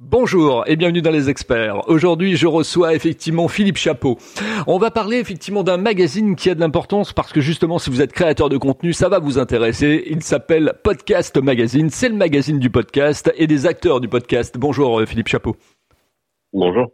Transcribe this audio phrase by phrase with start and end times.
[0.00, 1.88] Bonjour et bienvenue dans les experts.
[1.88, 4.16] Aujourd'hui, je reçois effectivement Philippe Chapeau.
[4.68, 8.00] On va parler effectivement d'un magazine qui a de l'importance parce que justement, si vous
[8.00, 10.04] êtes créateur de contenu, ça va vous intéresser.
[10.06, 11.90] Il s'appelle Podcast Magazine.
[11.90, 14.56] C'est le magazine du podcast et des acteurs du podcast.
[14.56, 15.56] Bonjour euh, Philippe Chapeau.
[16.52, 16.92] Bonjour.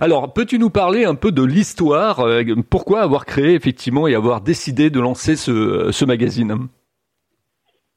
[0.00, 4.40] Alors, peux-tu nous parler un peu de l'histoire euh, Pourquoi avoir créé effectivement et avoir
[4.40, 6.68] décidé de lancer ce, ce magazine?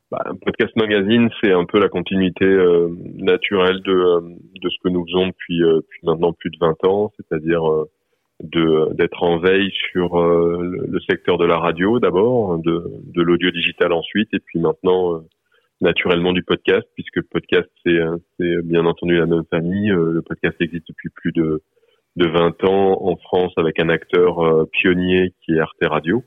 [0.09, 2.87] Bah, podcast magazine, c'est un peu la continuité euh,
[3.17, 7.11] naturelle de, euh, de ce que nous faisons depuis, euh, maintenant plus de 20 ans,
[7.17, 7.63] c'est-à-dire
[8.41, 13.91] de d'être en veille sur le, secteur de la radio d'abord, de, de l'audio digital
[13.91, 15.23] ensuite, et puis maintenant
[15.81, 17.99] naturellement du podcast, puisque le podcast c'est
[18.39, 19.89] c'est bien entendu la même famille.
[19.89, 21.61] le podcast existe depuis plus de
[22.15, 26.23] de 20 ans en France avec un acteur pionnier qui est Arte Radio.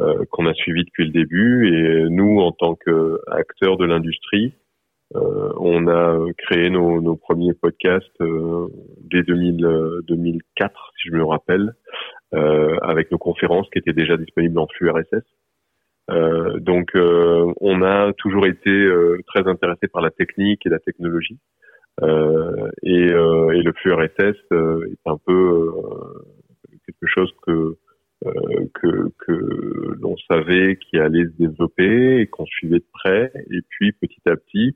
[0.00, 1.68] Euh, qu'on a suivi depuis le début.
[1.68, 4.54] Et nous, en tant qu'acteurs de l'industrie,
[5.14, 8.68] euh, on a créé nos, premiers podcasts euh,
[9.02, 11.74] dès 2000, 2004, si je me rappelle,
[12.82, 15.24] avec nos conférences qui étaient déjà disponibles en flux RSS.
[16.60, 18.88] Donc, on a toujours été
[19.26, 21.40] très intéressé par la technique et la technologie.
[22.00, 25.72] Et, et, le flux RSS est un peu
[26.86, 27.76] quelque chose que
[28.74, 33.32] que, que l'on savait qui allait se développer et qu'on suivait de près.
[33.50, 34.74] Et puis petit à petit,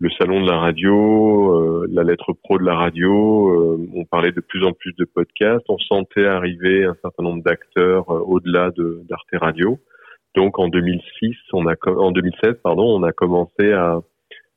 [0.00, 4.32] le salon de la radio, euh, la lettre pro de la radio, euh, on parlait
[4.32, 9.02] de plus en plus de podcasts, on sentait arriver un certain nombre d'acteurs au-delà de
[9.08, 9.78] d'Arte Radio.
[10.34, 14.00] Donc en 2006, on a en 2016 pardon, on a commencé à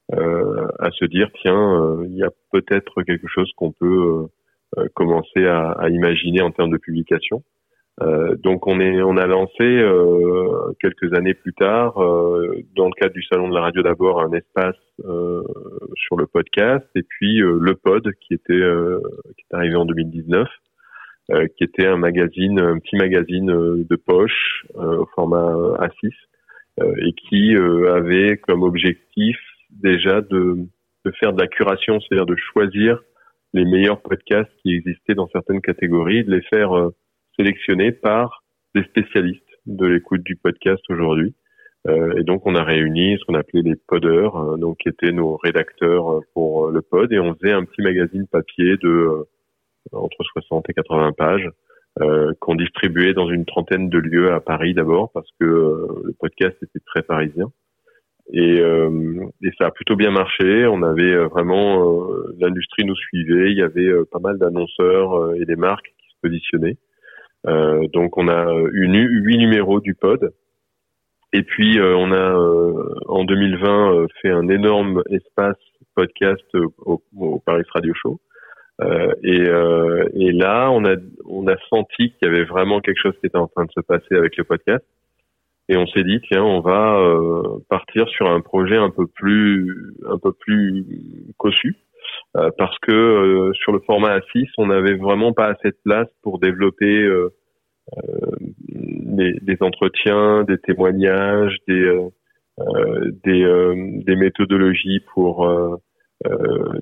[0.09, 4.27] à se dire tiens, il y a peut-être quelque chose qu'on peut
[4.93, 7.43] commencer à, à, imaginer en termes de publication.
[8.01, 12.93] Euh, donc on est, on a lancé euh, quelques années plus tard, euh, dans le
[12.93, 14.75] cadre du salon de la radio d'abord, un espace
[15.95, 20.47] sur le podcast, et puis le Pod qui était qui est arrivé en 2019,
[21.55, 26.11] qui était un magazine, un petit magazine de poche au format A6,
[26.81, 29.37] et qui avait comme objectif
[29.69, 30.65] déjà de,
[31.05, 32.99] de faire de la curation, c'est-à-dire de choisir
[33.53, 36.71] les meilleurs podcasts qui existaient dans certaines catégories, de les faire
[37.37, 38.43] sélectionnés par
[38.75, 41.35] des spécialistes de l'écoute du podcast aujourd'hui.
[41.87, 45.11] Euh, et donc on a réuni ce qu'on appelait les podeurs, euh, donc qui étaient
[45.11, 49.25] nos rédacteurs euh, pour le pod, et on faisait un petit magazine papier de
[49.93, 51.49] entre 60 et 80 pages
[52.41, 56.83] qu'on distribuait dans une trentaine de lieux à Paris d'abord parce que le podcast était
[56.85, 57.51] très parisien.
[58.33, 60.67] Et, et, ça a plutôt bien marché.
[60.67, 62.05] On avait vraiment
[62.37, 63.49] l'industrie nous suivait.
[63.49, 66.77] Il y avait pas mal d'annonceurs et des marques qui se positionnaient.
[67.47, 70.33] Euh, donc on a eu huit numéros du pod.
[71.33, 75.57] Et puis euh, on a euh, en 2020 fait un énorme espace
[75.95, 76.45] podcast
[76.79, 78.19] au, Paris Radio Show.
[79.23, 79.43] et,
[80.13, 83.37] et là, on a on a senti qu'il y avait vraiment quelque chose qui était
[83.37, 84.85] en train de se passer avec le podcast.
[85.69, 87.01] Et on s'est dit tiens, on va
[87.69, 90.85] partir sur un projet un peu plus un peu plus
[91.37, 91.75] cossu.
[92.35, 96.09] Euh, parce que euh, sur le format A6, on n'avait vraiment pas assez de place
[96.21, 97.33] pour développer euh,
[98.69, 102.07] des, des, entretiens, des témoignages, des
[103.23, 105.47] des, des, méthodologies pour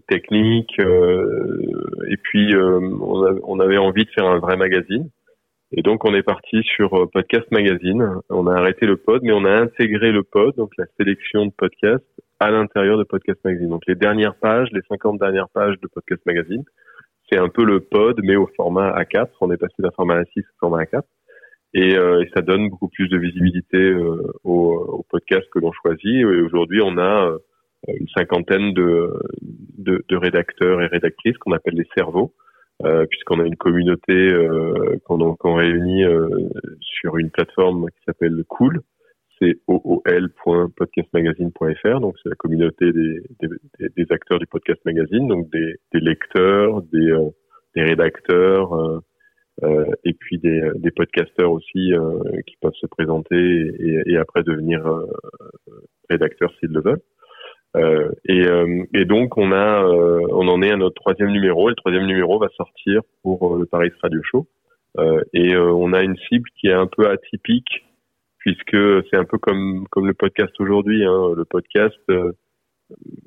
[0.08, 0.80] techniques.
[0.80, 5.10] et puis, on, on, avait envie de faire un vrai magazine.
[5.76, 8.22] Et donc, on est parti sur Podcast Magazine.
[8.30, 11.52] On a arrêté le pod, mais on a intégré le pod, donc la sélection de
[11.52, 12.06] podcasts,
[12.40, 13.70] à l'intérieur de Podcast Magazine.
[13.70, 16.64] Donc les dernières pages, les 50 dernières pages de Podcast Magazine,
[17.30, 19.28] c'est un peu le pod, mais au format A4.
[19.42, 21.02] On est passé d'un format A6 au format A4.
[21.74, 25.74] Et, euh, et, ça donne beaucoup plus de visibilité euh, au, au, podcast que l'on
[25.74, 26.06] choisit.
[26.06, 27.38] Et aujourd'hui, on a
[27.90, 29.14] euh, une cinquantaine de,
[29.78, 32.34] de, de, rédacteurs et rédactrices qu'on appelle les cerveaux,
[32.86, 36.04] euh, puisqu'on a une communauté euh, qu'on réunit
[36.80, 38.82] sur une plateforme qui s'appelle Cool,
[39.46, 43.22] c'est ool.podcastmagazine.fr, donc c'est la communauté des,
[44.10, 47.30] acteurs du podcast magazine, donc des, lecteurs, des, euh,
[47.76, 49.00] rédacteurs, euh,
[49.64, 51.92] euh, et puis des, des podcasteurs aussi
[52.48, 53.72] qui peuvent se présenter
[54.06, 54.84] et, après devenir
[56.10, 57.02] rédacteurs s'ils le veulent.
[58.28, 58.46] Et,
[58.94, 61.70] et, donc on a, on en est à notre troisième numéro.
[61.70, 64.46] Et le troisième numéro va sortir pour le Paris Radio Show.
[65.34, 67.86] et on a une cible qui est un peu atypique
[68.46, 68.78] puisque
[69.10, 71.04] c'est un peu comme comme le podcast aujourd'hui.
[71.04, 71.34] Hein.
[71.36, 72.32] Le podcast, euh,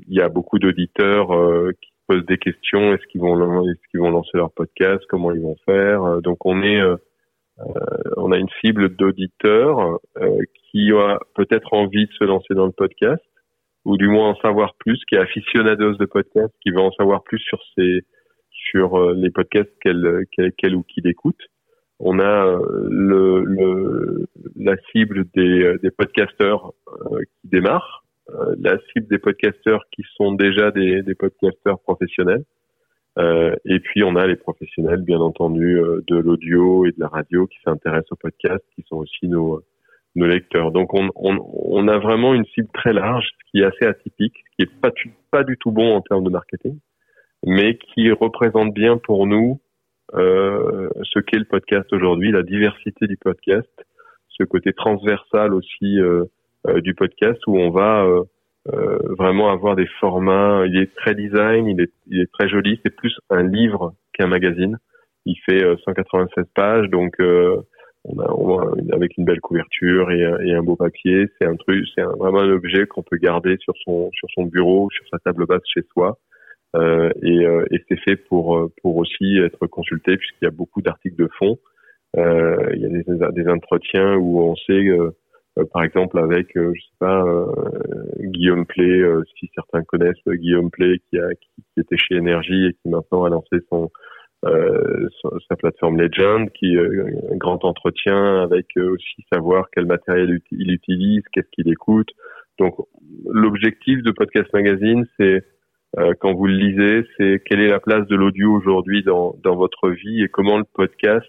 [0.07, 2.95] il y a beaucoup d'auditeurs euh, qui posent des questions.
[2.95, 3.37] Est-ce qu'ils vont
[3.69, 5.03] est-ce qu'ils vont lancer leur podcast?
[5.09, 6.05] Comment ils vont faire?
[6.05, 6.81] Euh, Donc on est
[8.17, 9.99] on a une cible d'auditeurs
[10.71, 13.25] qui a peut-être envie de se lancer dans le podcast
[13.85, 17.25] ou du moins en savoir plus, qui est aficionados de podcasts, qui veut en savoir
[17.25, 18.03] plus sur ces
[18.71, 21.41] sur les podcasts qu'elle qu'elle ou qu'il écoute.
[22.01, 22.59] On a
[22.89, 26.73] le, le la cible des, des podcasteurs
[27.11, 28.05] qui démarrent,
[28.59, 32.45] la cible des podcasteurs qui sont déjà des, des podcasteurs professionnels
[33.19, 37.09] euh, et puis on a les professionnels, bien entendu, euh, de l'audio et de la
[37.09, 39.61] radio qui s'intéressent au podcast, qui sont aussi nos,
[40.15, 40.71] nos lecteurs.
[40.71, 44.63] Donc on, on, on, a vraiment une cible très large, qui est assez atypique, qui
[44.63, 44.93] est pas,
[45.33, 46.79] pas du tout bon en termes de marketing,
[47.45, 49.68] mais qui représente bien pour nous euh,
[50.13, 53.69] ce qu'est le podcast aujourd'hui, la diversité du podcast,
[54.29, 56.25] ce côté transversal aussi euh,
[56.67, 58.05] euh du podcast où on va
[58.73, 60.65] euh, vraiment avoir des formats.
[60.67, 62.81] Il est très design, il est, il est très joli.
[62.85, 64.79] C'est plus un livre qu'un magazine.
[65.25, 67.57] Il fait 196 euh, pages, donc euh,
[68.05, 71.27] on a, on a, avec une belle couverture et, et un beau papier.
[71.39, 74.89] C'est un truc, c'est vraiment un objet qu'on peut garder sur son sur son bureau,
[74.91, 76.19] sur sa table basse chez soi.
[76.77, 81.17] Euh, et, et c'est fait pour pour aussi être consulté puisqu'il y a beaucoup d'articles
[81.17, 81.59] de fond.
[82.17, 84.87] Euh, il y a des, des entretiens où on sait
[85.59, 87.47] euh, par exemple avec, euh, je sais pas, euh,
[88.21, 89.03] Guillaume Play,
[89.39, 93.31] si certains connaissent Guillaume Play, qui, a, qui, était chez Énergie et qui maintenant a
[93.31, 93.91] lancé son,
[94.43, 101.49] sa plateforme Legend, qui un grand entretien avec aussi savoir quel matériel il utilise, qu'est-ce
[101.51, 102.09] qu'il écoute.
[102.59, 102.75] Donc
[103.27, 105.43] l'objectif de Podcast Magazine, c'est
[106.21, 109.91] quand vous le lisez, c'est quelle est la place de l'audio aujourd'hui dans, dans votre
[109.91, 111.27] vie et comment le podcast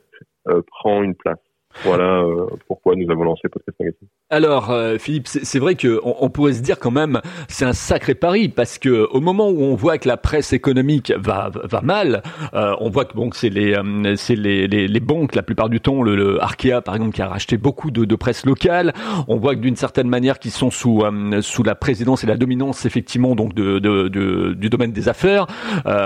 [0.68, 1.40] prend une place?
[1.84, 4.08] Voilà euh, pourquoi nous avons lancé Podcast Magazine.
[4.30, 8.16] Alors, euh, Philippe, c'est vrai que on, pourrait se dire quand même, c'est un sacré
[8.16, 12.22] pari parce que au moment où on voit que la presse économique va va mal,
[12.54, 13.76] euh, on voit que bon, c'est les
[14.18, 17.22] c'est les, les, les, banques la plupart du temps, le, le, Arkea par exemple qui
[17.22, 18.94] a racheté beaucoup de, de presse locale.
[19.28, 21.04] On voit que d'une certaine manière, qu'ils sont sous
[21.42, 25.48] sous la présidence et la dominance effectivement donc de, de, de du domaine des affaires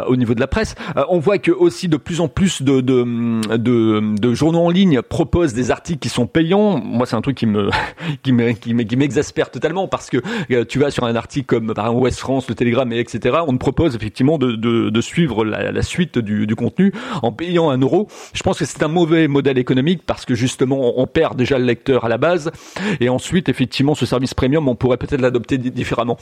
[0.07, 0.75] au niveau de la presse.
[1.09, 5.52] on voit que aussi de plus en plus de, de, de journaux en ligne proposent
[5.53, 6.79] des articles qui sont payants.
[6.79, 7.69] Moi, c'est un truc qui me
[8.23, 10.17] qui m'exaspère totalement parce que
[10.51, 13.37] euh, tu vas sur un article comme par exemple Ouest France, le Télégramme, et etc.
[13.47, 16.91] On te propose effectivement de, de, de suivre la, la, suite du, du, contenu
[17.21, 18.07] en payant un euro.
[18.33, 21.65] Je pense que c'est un mauvais modèle économique parce que justement on perd déjà le
[21.65, 22.51] lecteur à la base
[22.99, 26.17] et ensuite effectivement ce service premium on pourrait peut-être l'adopter différemment.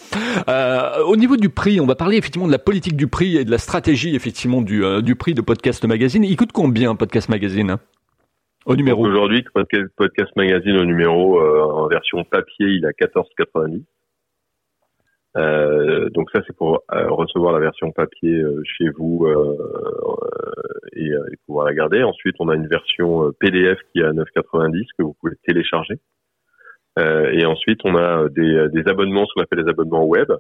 [0.48, 3.46] Euh, au niveau du prix, on va parler effectivement de la politique du prix et
[3.46, 6.24] de la stratégie effectivement du, euh, du prix de Podcast Magazine.
[6.24, 7.78] Il coûte combien Podcast Magazine?
[8.66, 9.06] Au numéro.
[9.06, 13.84] Aujourd'hui, podcast, Magazine au numéro euh, en version papier, il a 14,90.
[15.38, 19.28] Euh, donc ça, c'est pour euh, recevoir la version papier euh, chez vous
[20.94, 22.04] et, et, pouvoir la garder.
[22.04, 26.00] Ensuite, on a une version PDF qui est à 9,90 que vous pouvez télécharger.
[26.98, 30.32] et ensuite, on a des, des abonnements, ce qu'on appelle les abonnements web,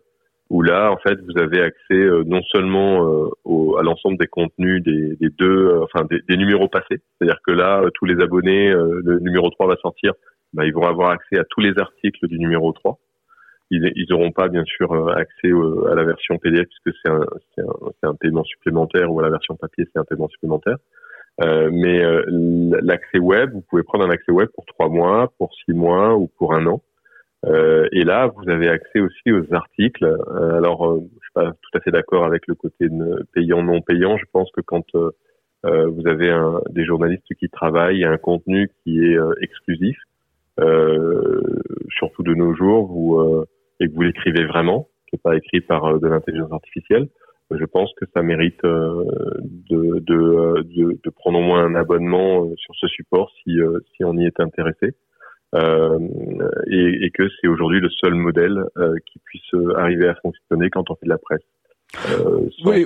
[0.51, 3.07] où là, en fait, vous avez accès euh, non seulement
[3.45, 7.81] euh, à l'ensemble des contenus des, deux, euh, enfin des, numéros passés, c'est-à-dire que là,
[7.93, 10.11] tous les abonnés, le numéro 3 va sortir,
[10.51, 12.99] bah, ils vont avoir accès à tous les articles du numéro 3.
[13.73, 15.49] Ils n'auront pas, bien sûr, accès
[15.89, 17.25] à la version PDF puisque c'est un,
[18.03, 20.75] un, paiement supplémentaire ou à la version papier, c'est un paiement supplémentaire.
[21.39, 22.03] Mais
[22.81, 26.27] l'accès web, vous pouvez prendre un accès web pour trois mois, pour six mois ou
[26.37, 26.81] pour un an.
[27.45, 30.05] Euh, et là, vous avez accès aussi aux articles.
[30.05, 32.87] Euh, alors, euh, je suis pas tout à fait d'accord avec le côté
[33.33, 34.17] payant non payant.
[34.17, 35.11] Je pense que quand euh,
[35.63, 39.97] vous avez un, des journalistes qui travaillent un contenu qui est exclusif,
[41.97, 43.45] surtout de nos jours, vous
[43.79, 47.07] et que vous l'écrivez vraiment, qui n'est pas écrit par de l'intelligence artificielle,
[47.49, 52.75] je pense que ça mérite de, de, de, de, prendre au moins un abonnement sur
[52.75, 53.57] ce support si,
[53.95, 54.95] si on y est intéressé.
[55.53, 55.99] Euh,
[56.67, 60.95] et, que c'est aujourd'hui le seul modèle euh, qui puisse arriver à fonctionner quand on
[60.95, 61.41] fait de la presse.
[62.09, 62.85] Euh, oui,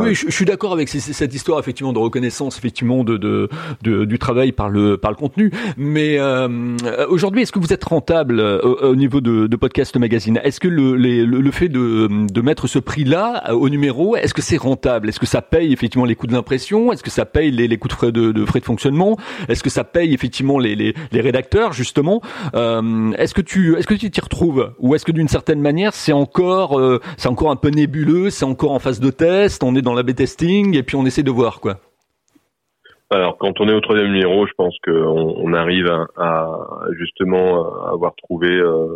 [0.00, 3.48] oui, je, suis d'accord avec cette histoire effectivement de reconnaissance effectivement de, de,
[3.82, 5.52] de, du travail par le par le contenu.
[5.76, 6.76] Mais euh,
[7.10, 10.40] aujourd'hui, est-ce que vous êtes rentable euh, au, niveau de, de podcast magazine?
[10.42, 14.56] Est-ce que le, le, fait de, de mettre ce prix-là au numéro, est-ce que c'est
[14.56, 15.10] rentable?
[15.10, 16.92] Est-ce que ça paye effectivement les coûts de l'impression?
[16.92, 19.18] Est-ce que ça paye les, les coûts de frais de, de frais de fonctionnement?
[19.48, 22.22] Est-ce que ça paye effectivement les, les, les rédacteurs justement?
[22.54, 24.72] Euh, Est-ce que tu est-ce que tu t'y retrouves?
[24.78, 28.72] Ou est-ce que d'une certaine manière c'est encore euh, c'est encore un peu nébuleux encore
[28.72, 31.60] en phase de test, on est dans la B-testing et puis on essaie de voir
[31.60, 31.78] quoi.
[33.10, 36.58] Alors, quand on est au troisième numéro, je pense qu'on on arrive à,
[36.98, 38.88] justement avoir trouvé euh,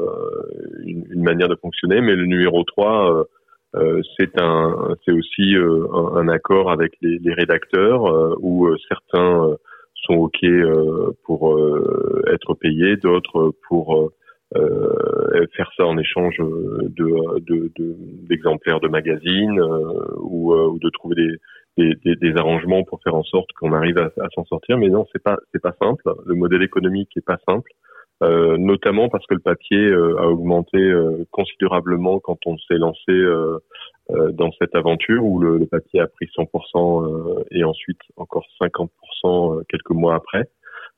[0.85, 3.25] une, manière de fonctionner, mais le numéro 3, euh,
[3.77, 8.03] euh, c'est un, c'est aussi un, accord avec les, rédacteurs
[8.43, 9.55] où certains
[9.95, 10.45] sont ok
[11.25, 11.57] pour
[12.33, 14.13] être payés, d'autres pour euh,
[14.53, 17.09] faire ça en échange de
[18.29, 19.61] d'exemplaires de, de, magazines
[20.19, 21.17] ou, ou, de trouver
[21.77, 24.77] des, des, des, arrangements pour faire en sorte qu'on arrive à, à s'en sortir.
[24.79, 26.03] Mais non, c'est pas c'est pas simple.
[26.27, 27.71] Le modèle économique est pas simple.
[28.23, 33.13] Euh, notamment parce que le papier euh, a augmenté euh, considérablement quand on s'est lancé
[34.33, 40.17] dans cette aventure où le, papier a pris 100% et ensuite encore 50% quelques mois
[40.17, 40.51] après.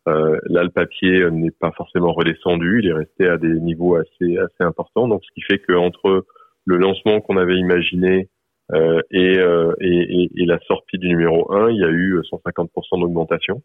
[0.06, 4.62] Là, le papier n'est pas forcément redescendu, il est resté à des niveaux assez assez
[4.62, 5.08] importants.
[5.08, 6.26] Donc, ce qui fait que entre
[6.64, 8.28] le lancement qu'on avait imaginé
[8.72, 9.38] et,
[9.80, 13.62] et, et, la sortie du numéro 1, il y a eu 150% d'augmentation.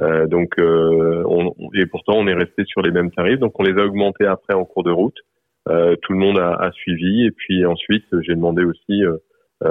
[0.00, 3.38] Euh, donc, euh, on, et pourtant, on est resté sur les mêmes tarifs.
[3.38, 5.18] Donc, on les a augmentés après en cours de route.
[5.68, 7.26] Euh, tout le monde a, a, suivi.
[7.26, 9.02] Et puis ensuite, j'ai demandé aussi,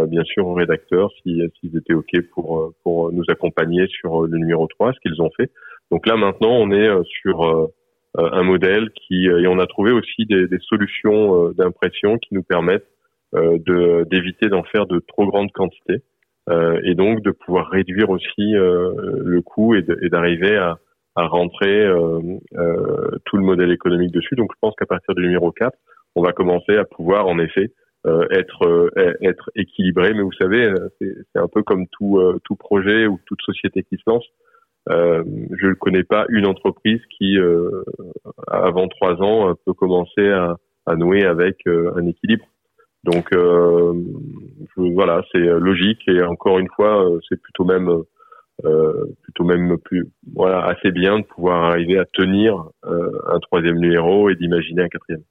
[0.08, 4.94] bien sûr, aux rédacteurs s'ils étaient OK pour, pour nous accompagner sur le numéro 3,
[4.94, 5.52] ce qu'ils ont fait.
[5.92, 7.70] Donc là, maintenant, on est sur
[8.16, 9.26] un modèle qui...
[9.26, 12.88] Et on a trouvé aussi des, des solutions d'impression qui nous permettent
[13.34, 16.04] d'éviter d'en faire de trop grandes quantités.
[16.50, 18.92] Euh, et donc de pouvoir réduire aussi euh,
[19.24, 20.80] le coût et d'arriver à,
[21.16, 22.20] à, rentrer euh,
[23.26, 24.36] tout le modèle économique dessus.
[24.36, 25.78] Donc je pense qu'à partir du numéro 4,
[26.16, 27.72] on va commencer à pouvoir en effet
[28.32, 28.92] être
[29.22, 30.14] être équilibré.
[30.14, 34.10] Mais vous savez, c'est un peu comme tout tout projet ou toute société qui se
[34.10, 34.26] lance.
[34.90, 37.84] Euh, je ne connais pas une entreprise qui, euh,
[38.48, 40.56] avant trois ans, peut commencer à,
[40.86, 42.46] à nouer avec un équilibre.
[43.04, 43.94] Donc euh,
[44.76, 47.90] voilà, c'est euh, logique et encore une fois, euh, c'est plutôt même
[48.66, 54.30] euh, plutôt même plus voilà assez bien de pouvoir arriver à tenir un troisième numéro
[54.30, 55.24] et d'imaginer un quatrième.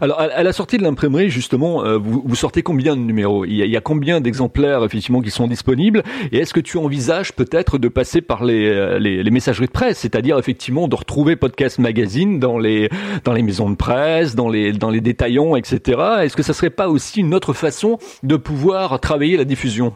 [0.00, 3.44] Alors, à la sortie de l'imprimerie, justement, euh, vous, sortez combien de numéros?
[3.44, 6.02] Il y, a, combien d'exemplaires, effectivement, qui sont disponibles?
[6.32, 9.72] Et est-ce que tu envisages peut-être de passer par les, euh, les, les messageries de
[9.72, 12.88] presse, c'est-à-dire, effectivement, de retrouver Podcast Magazine dans les,
[13.24, 16.00] dans les maisons de presse, dans les, dans les détaillants, etc.
[16.22, 19.94] Est-ce que ça serait pas aussi une autre façon de pouvoir travailler la diffusion?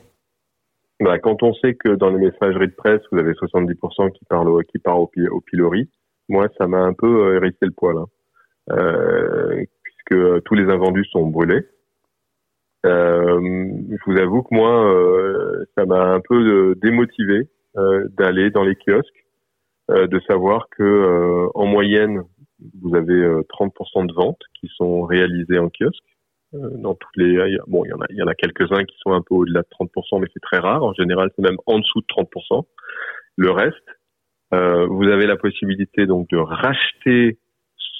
[1.01, 4.65] Bah, Quand on sait que dans les messageries de presse, vous avez 70% qui parlent
[4.65, 5.89] qui au, au pilori,
[6.29, 7.97] moi, ça m'a un peu euh, hérissé le poil.
[7.97, 8.07] Hein.
[8.71, 11.67] Euh, puisque tous les invendus sont brûlés.
[12.87, 13.41] Euh,
[13.91, 17.49] je vous avoue que moi, euh, ça m'a un peu démotivé
[18.19, 19.25] d'aller dans les kiosques,
[19.89, 22.23] de savoir que en moyenne,
[22.83, 26.03] vous avez 30% de ventes qui sont réalisées en kiosque.
[26.53, 29.13] dans toutes les, bon, il y en a, il y en a quelques-uns qui sont
[29.13, 30.83] un peu au-delà de 30%, mais c'est très rare.
[30.83, 32.67] En général, c'est même en dessous de 30%.
[33.37, 33.77] Le reste,
[34.51, 37.39] vous avez la possibilité donc de racheter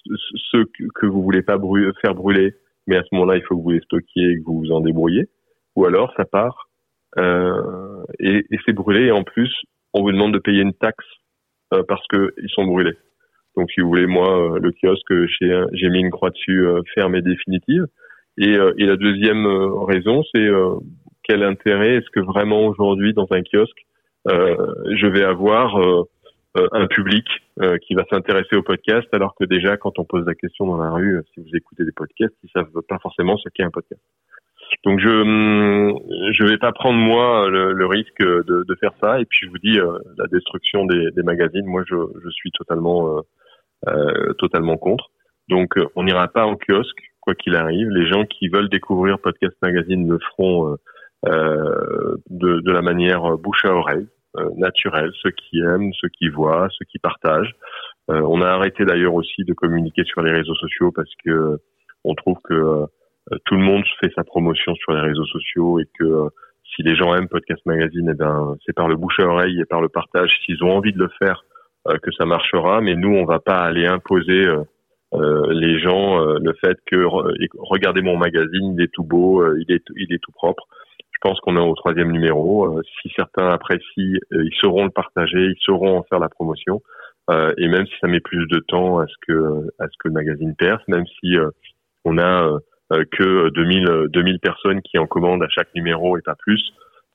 [0.07, 0.65] ce
[0.95, 1.59] que vous voulez pas
[2.03, 2.55] faire brûler,
[2.87, 4.81] mais à ce moment-là, il faut que vous les stockiez et que vous vous en
[4.81, 5.29] débrouillez.
[5.77, 6.69] Ou alors, ça part
[7.19, 9.07] euh, et, et c'est brûlé.
[9.07, 9.53] Et en plus,
[9.95, 11.05] on vous demande de payer une taxe
[11.73, 12.97] euh, parce que ils sont brûlés.
[13.57, 17.17] Donc, si vous voulez, moi, euh, le kiosque, j'ai mis une croix dessus euh, ferme
[17.17, 17.87] et définitive.
[18.39, 19.47] Et, euh, et la deuxième
[19.87, 20.49] raison, c'est
[21.25, 23.87] quel intérêt est-ce que vraiment aujourd'hui, dans un kiosque,
[24.27, 26.05] je vais avoir euh,
[26.55, 27.27] un public
[27.61, 30.79] euh, qui va s'intéresser au podcast, alors que déjà quand on pose la question dans
[30.79, 33.71] la rue, euh, si vous écoutez des podcasts, ils savent pas forcément ce qu'est un
[33.71, 34.03] podcast.
[34.85, 35.99] Donc je hum,
[36.33, 39.21] je vais pas prendre moi le, risque de, de, faire ça.
[39.21, 39.79] Et puis je vous dis
[40.17, 43.21] la destruction des, des, magazines, moi je, je suis totalement
[43.89, 45.11] euh, totalement contre.
[45.49, 47.89] Donc on n'ira pas en kiosque quoi qu'il arrive.
[47.91, 50.77] Les gens qui veulent découvrir podcast magazine le feront
[51.27, 54.07] euh, de, de la manière bouche à oreille.
[54.39, 57.53] Euh, naturel, ceux qui aiment, ceux qui voient, ceux qui partagent.
[58.13, 61.59] Euh, on a arrêté d'ailleurs aussi de communiquer sur les réseaux sociaux parce que
[62.05, 62.87] on trouve que euh,
[63.45, 66.29] tout le monde fait sa promotion sur les réseaux sociaux et que
[66.63, 69.65] si les gens aiment Podcast Magazine, eh ben c'est par le bouche à oreille et
[69.65, 70.31] par le partage.
[70.47, 71.43] S'ils ont envie de le faire,
[72.01, 72.81] que ça marchera.
[72.81, 74.47] Mais nous, on va pas aller imposer
[75.13, 77.05] les gens le fait que
[77.59, 80.69] regardez mon magazine, il est tout beau, il est il est tout propre.
[81.23, 82.79] Je pense qu'on est au troisième numéro.
[82.79, 86.81] Euh, si certains apprécient, euh, ils sauront le partager, ils sauront en faire la promotion.
[87.31, 90.09] Euh, et même si ça met plus de temps à ce que à ce que
[90.09, 91.37] le magazine perce, même si
[92.05, 92.59] on a
[93.13, 96.73] que 2000 2000 personnes qui en commandent à chaque numéro et pas plus,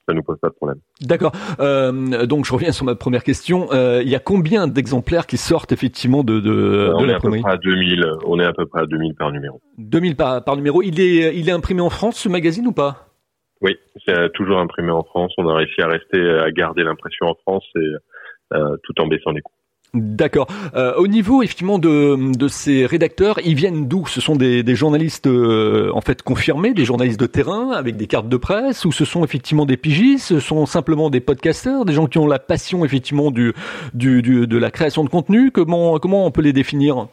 [0.08, 0.80] ça nous pose pas de problème.
[1.02, 1.32] D'accord.
[1.60, 3.68] Euh, donc je reviens sur ma première question.
[3.74, 7.30] Euh, il y a combien d'exemplaires qui sortent effectivement de, de, on est à peu
[7.30, 8.06] près à 2000.
[8.26, 9.60] On est à peu près à 2000 par numéro.
[9.78, 10.82] 2000 par, par numéro.
[10.82, 13.15] Il est il est imprimé en France ce magazine ou pas?
[13.62, 15.34] Oui, c'est toujours imprimé en France.
[15.38, 19.32] On a réussi à rester, à garder l'impression en France et euh, tout en baissant
[19.32, 19.52] les coûts.
[19.94, 20.48] D'accord.
[20.76, 24.06] Euh, au niveau effectivement de, de ces rédacteurs, ils viennent d'où?
[24.08, 28.06] Ce sont des, des journalistes euh, en fait confirmés, des journalistes de terrain avec des
[28.06, 31.94] cartes de presse, ou ce sont effectivement des pigistes, ce sont simplement des podcasteurs, des
[31.94, 33.54] gens qui ont la passion effectivement du,
[33.94, 35.52] du, du de la création de contenu?
[35.52, 37.08] Comment comment on peut les définir?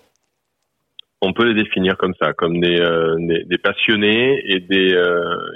[1.22, 2.78] On peut les définir comme ça, comme des,
[3.46, 4.92] des, passionnés et des,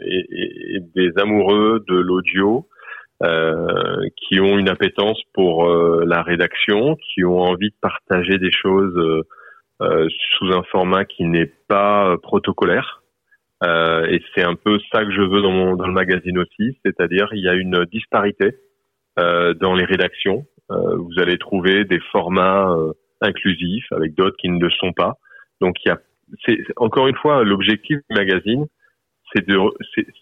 [0.06, 2.68] et, des amoureux de l'audio
[3.20, 9.25] qui ont une appétence pour la rédaction, qui ont envie de partager des choses
[9.80, 13.02] sous un format qui n'est pas protocolaire.
[13.64, 16.78] Euh, et c'est un peu ça que je veux dans, mon, dans le magazine aussi,
[16.85, 18.56] c'est-à-dire il y a une disparité
[19.18, 20.44] euh, dans les rédactions.
[20.70, 22.92] Euh, vous allez trouver des formats euh,
[23.23, 25.16] inclusifs avec d'autres qui ne le sont pas.
[25.60, 25.98] Donc il y a,
[26.44, 28.66] c'est encore une fois l'objectif du magazine,
[29.32, 29.58] c'est de,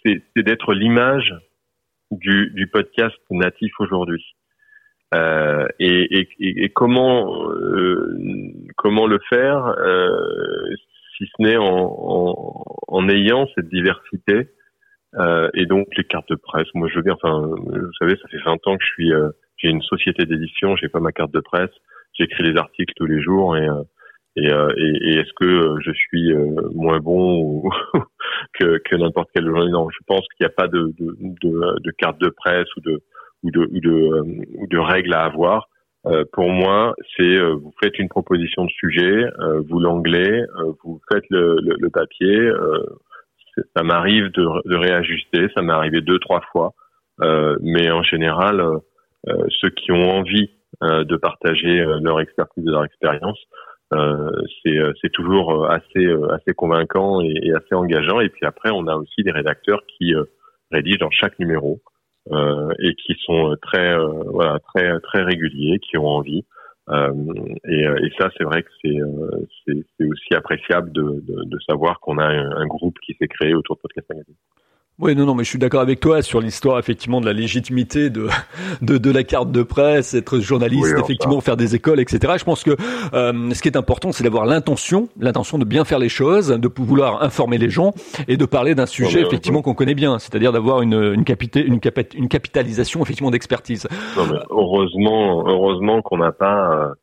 [0.04, 1.34] c'est d'être l'image
[2.10, 4.24] du, du podcast natif aujourd'hui.
[5.14, 8.18] Euh, et, et, et, comment euh,
[8.76, 10.74] comment le faire euh,
[11.16, 14.48] si ce n'est en, en, en, ayant cette diversité
[15.16, 16.66] euh, et donc les cartes de presse.
[16.74, 17.14] Moi, je veux bien.
[17.14, 19.12] Enfin, vous savez, ça fait 20 ans que je suis.
[19.12, 20.74] Euh, j'ai une société d'édition.
[20.76, 21.70] J'ai pas ma carte de presse.
[22.14, 23.82] J'écris des articles tous les jours et euh,
[24.36, 26.34] et, euh, et, et est-ce que je suis
[26.74, 27.70] moins bon ou
[28.58, 29.74] que, que n'importe quel journaliste?
[29.74, 32.80] Non, je pense qu'il n'y a pas de, de, de, de, carte de presse ou
[32.80, 33.02] de
[33.42, 35.68] ou de, ou de, ou de règles à avoir.
[36.06, 40.44] Euh, pour moi, c'est euh, vous faites une proposition de sujet, euh, vous l'anglais,
[40.82, 42.50] vous faites le, le, le papier.
[43.76, 46.72] ça m'arrive de, de, réajuster, ça m'est arrivé deux trois fois,
[47.60, 48.62] mais en général,
[49.48, 50.50] ceux qui ont envie
[50.82, 53.38] de partager leur expertise et leur expérience,
[54.64, 58.20] c'est toujours assez assez convaincant et, et, assez engageant.
[58.20, 60.14] Et puis après, on a aussi des rédacteurs qui
[60.70, 61.80] rédigent dans chaque numéro
[62.32, 66.44] euh, et qui sont très euh, voilà très très réguliers, qui ont envie.
[66.90, 67.12] Euh,
[67.66, 72.18] et, et, ça, c'est vrai que c'est c'est aussi appréciable de, de, de savoir qu'on
[72.18, 74.34] a un, un, groupe qui s'est créé autour de Podcast Magazine.
[75.00, 78.10] Oui, non, non, mais je suis d'accord avec toi sur l'histoire effectivement de la légitimité
[78.10, 78.28] de
[78.80, 82.34] de, de la carte de presse, être journaliste, effectivement faire des écoles, etc.
[82.38, 82.76] Je pense que
[83.12, 86.70] euh, ce qui est important, c'est d'avoir l'intention, l'intention de bien faire les choses, de
[86.76, 87.92] vouloir informer les gens
[88.28, 91.24] et de parler d'un sujet effectivement qu'on connaît bien, c'est-à-dire d'avoir une une,
[91.56, 91.80] une,
[92.14, 93.88] une capitalisation effectivement d'expertise.
[94.50, 96.94] Heureusement, heureusement qu'on n'a pas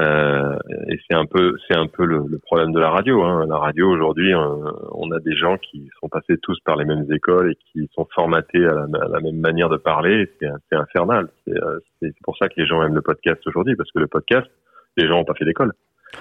[0.00, 0.56] euh,
[0.88, 3.22] et c'est un peu, c'est un peu le, problème de la radio.
[3.22, 3.46] Hein.
[3.46, 7.06] La radio aujourd'hui, euh, on, a des gens qui sont passés tous par les mêmes
[7.12, 10.30] écoles et qui sont formatés à la, à la même manière de parler.
[10.40, 11.28] C'est infernal.
[11.48, 14.48] Euh, c'est pour ça que les gens aiment le podcast aujourd'hui, parce que le podcast,
[14.96, 15.72] les gens n'ont pas fait d'école.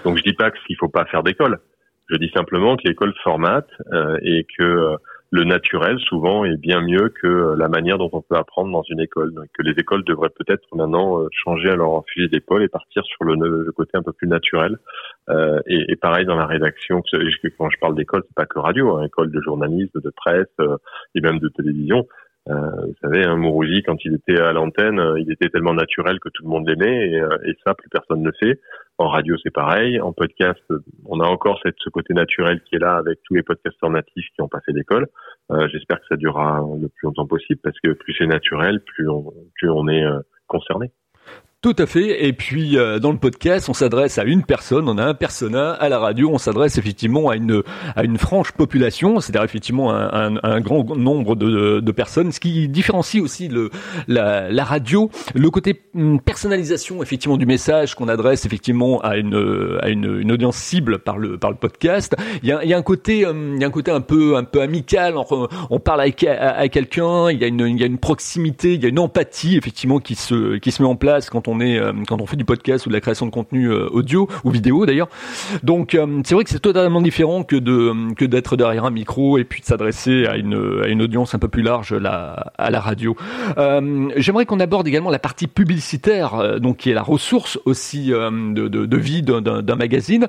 [0.04, 1.60] Donc je dis pas qu'il faut pas faire d'école.
[2.10, 4.98] Je dis simplement que l'école formate euh, et que
[5.32, 9.00] le naturel souvent est bien mieux que la manière dont on peut apprendre dans une
[9.00, 9.34] école.
[9.34, 13.04] Donc, que les écoles devraient peut-être maintenant euh, changer à leur fusil d'épaule et partir
[13.06, 14.78] sur le, côté un peu plus naturel.
[15.30, 17.02] Euh, et, pareil dans la rédaction.
[17.58, 20.76] Quand je parle d'école, c'est pas que radio, hein, école de journalisme, de presse euh,
[21.15, 22.06] et même de télévision.
[22.52, 26.20] Euh, vous savez, hein, Mourouzi, quand il était à l'antenne, euh, il était tellement naturel
[26.20, 28.60] que tout le monde l'aimait, et, euh, ça, plus personne ne fait.
[28.98, 30.00] En radio, c'est pareil.
[30.02, 30.62] En podcast,
[31.06, 34.28] on a encore cette, ce côté naturel qui est là avec tous les podcasteurs natifs
[34.36, 35.08] qui ont passé l'école.
[35.72, 39.34] J'espère que ça durera le plus longtemps possible, parce que plus c'est naturel, plus on,
[39.56, 40.06] plus on est
[40.46, 40.92] concerné.
[41.62, 42.26] Tout à fait.
[42.26, 45.74] Et puis euh, dans le podcast, on s'adresse à une personne, on a un persona.
[45.74, 47.62] À la radio, on s'adresse effectivement à une
[47.95, 52.39] à une franche population, c'est-à-dire effectivement un, un, un, grand nombre de, de, personnes, ce
[52.39, 53.69] qui différencie aussi le
[54.08, 59.78] la, la radio, le côté hum, personnalisation effectivement du message qu'on adresse effectivement à une
[59.84, 62.15] à une, une, audience cible par le par le podcast.
[62.41, 64.02] Il y a, il y a un côté hum, il y a un côté un
[64.02, 65.13] peu un peu amical.
[65.69, 68.82] On, parle à, à, quelqu'un, il y a une il y a une proximité, il
[68.82, 71.94] y a une empathie effectivement qui se qui se met en place quand on euh,
[72.08, 74.86] quand on fait du podcast ou de la création de contenu euh, audio ou vidéo
[74.86, 75.10] d'ailleurs.
[75.64, 79.62] Donc euh, c'est vrai que c'est totalement différent que d'être derrière un micro et puis
[79.62, 83.16] de s'adresser à une audience un peu plus large la, à la radio.
[84.16, 89.22] J'aimerais qu'on aborde également la partie publicitaire, donc qui est la ressource aussi de, vie
[89.22, 90.28] d'un magazine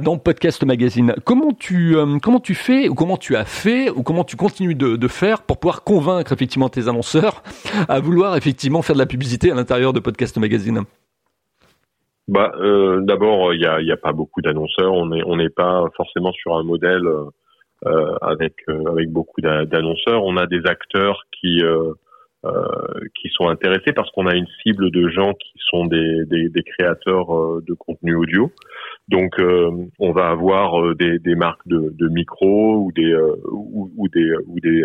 [0.00, 1.14] dans Podcast Magazine.
[1.24, 5.08] Comment tu comment tu fais ou comment tu as fait ou comment tu continues de
[5.08, 7.42] faire pour pouvoir convaincre effectivement tes annonceurs
[7.88, 10.63] à vouloir effectivement faire de la publicité à l'intérieur de Podcast Magazine?
[12.26, 14.92] Bah, euh, d'abord, il n'y a, y a, pas beaucoup d'annonceurs.
[14.92, 17.06] On n'est pas forcément sur un modèle
[17.86, 20.24] euh, avec euh, avec beaucoup d'annonceurs.
[20.24, 21.62] On a des acteurs qui
[23.14, 27.72] qui sont intéressés parce qu'on a une cible de gens qui sont des, créateurs de
[27.72, 28.52] contenu audio.
[29.08, 29.36] Donc,
[29.98, 33.14] on va avoir des, marques de, micros ou des
[33.50, 34.84] ou, des ou des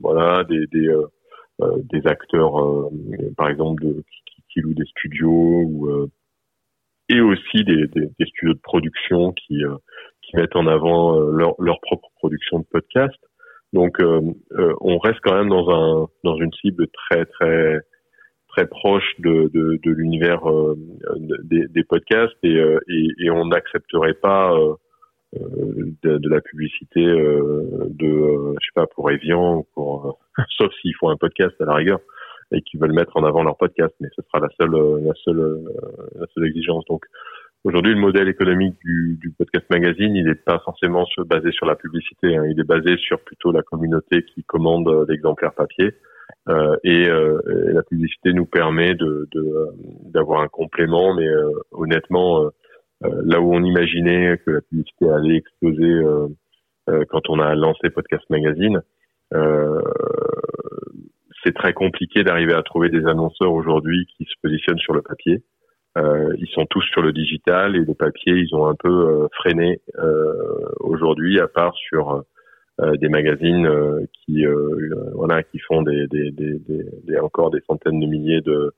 [0.00, 0.92] voilà des des,
[1.60, 2.90] des acteurs,
[3.36, 4.04] par exemple, de,
[4.62, 6.10] ou des studios ou euh,
[7.08, 7.86] et aussi des,
[8.26, 9.76] studios de production qui euh,
[10.22, 13.18] qui mettent en avant euh, leur, propre production de podcast.
[13.72, 17.80] Donc on reste quand même dans un dans une cible très très
[18.46, 20.42] très proche de, de, l'univers
[21.42, 22.56] des, podcasts et,
[23.18, 24.56] et, on n'accepterait pas
[25.34, 30.20] de, de, la publicité de, je sais pas, pour Evian ou pour,
[30.56, 31.98] sauf s'ils font un podcast à la rigueur
[32.54, 35.60] et qu'ils veulent mettre en avant leur podcast, mais ce sera la seule, la seule,
[36.18, 36.84] la seule exigence.
[36.86, 37.04] Donc
[37.64, 41.74] Aujourd'hui, le modèle économique du, du, podcast magazine, il n'est pas forcément basé sur la
[41.74, 42.36] publicité.
[42.36, 42.44] Hein.
[42.44, 45.94] Il est basé sur plutôt la communauté qui commande euh, l'exemplaire papier.
[46.48, 47.40] Euh, et, euh,
[47.70, 49.26] et, la publicité nous permet euh,
[50.12, 52.50] d'avoir un complément, mais euh, honnêtement,
[53.00, 56.02] là où on imaginait que la publicité allait exploser
[57.10, 58.80] quand on a lancé Podcast Magazine,
[61.44, 65.42] c'est très compliqué d'arriver à trouver des annonceurs aujourd'hui qui se positionnent sur le papier.
[65.96, 69.28] Euh, ils sont tous sur le digital et le papier, ils ont un peu euh,
[69.32, 70.32] freiné euh,
[70.80, 72.24] aujourd'hui, à part sur
[73.00, 73.70] des magazines
[74.12, 74.44] qui
[75.12, 76.58] voilà qui font des, des, des,
[77.04, 78.74] des, encore des centaines de milliers de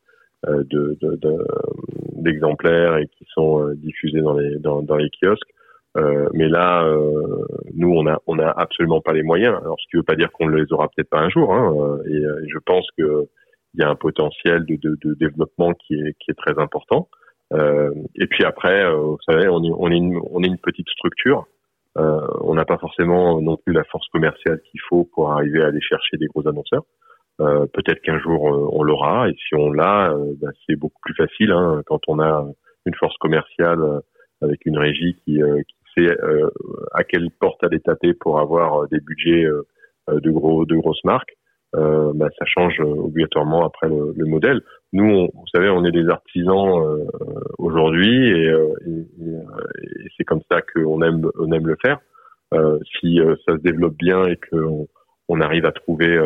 [2.22, 5.50] d'exemplaires de, de, et qui sont diffusés dans les dans, dans les kiosques.
[5.96, 9.56] Euh, mais là, euh, nous, on a, on a absolument pas les moyens.
[9.60, 11.54] Alors, ce qui veut pas dire qu'on ne les aura peut-être pas un jour.
[11.54, 13.28] Hein, et, et, je pense que
[13.74, 17.08] il y a un potentiel de, de, de, développement qui est, qui est très important.
[17.52, 20.58] Euh, et puis après, euh, vous savez, on est, on est, une, on est une
[20.58, 21.46] petite structure.
[21.98, 25.66] Euh, on n'a pas forcément non plus la force commerciale qu'il faut pour arriver à
[25.66, 26.84] aller chercher des gros annonceurs.
[27.40, 31.14] Euh, Peut-être qu'un jour euh, on l'aura, et si on l'a, bah, c'est beaucoup plus
[31.14, 32.46] facile hein, quand on a
[32.86, 33.80] une force commerciale
[34.42, 35.40] avec une régie qui,
[35.96, 36.16] qui sait
[36.92, 39.46] à quelle porte aller taper pour avoir des budgets
[40.08, 41.36] de gros de grosses marques
[41.74, 44.62] euh, bah, ça change euh, obligatoirement après le, le modèle.
[44.92, 47.04] Nous, on, vous savez, on est des artisans euh,
[47.58, 51.98] aujourd'hui et, euh, et, et c'est comme ça qu'on aime, on aime le faire.
[53.00, 54.86] si ça se développe bien et qu'on
[55.28, 56.16] on arrive à trouver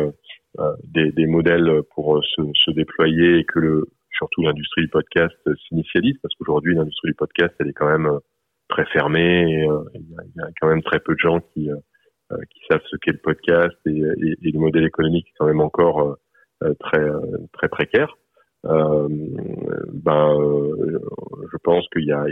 [0.83, 5.35] des, des, modèles pour se, se, déployer et que le, surtout l'industrie du podcast
[5.67, 8.19] s'initialise, parce qu'aujourd'hui l'industrie du podcast elle est quand même
[8.71, 9.41] très fermée.
[9.41, 11.75] Et, il y, a quand même très peu de gens qui euh,
[12.49, 16.15] qui savent ce qu'est le podcast et, le modèle économique est quand même encore euh,
[16.63, 17.09] euh, très
[17.53, 18.15] très précaire.
[18.65, 19.07] Euh,
[19.91, 20.37] ben,
[21.51, 22.25] je pense qu'il y a,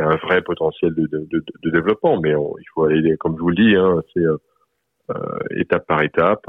[0.00, 4.02] un vrai potentiel de, développement, mais il faut aller, comme je vous le dis, hein,
[4.12, 4.36] c'est euh,
[5.56, 6.44] étape par étape.